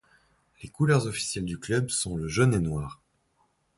[0.63, 3.03] Les couleurs officielles du club sont le jaune et noir.